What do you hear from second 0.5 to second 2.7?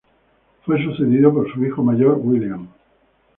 Fue sucedido por su hijo mayor, William.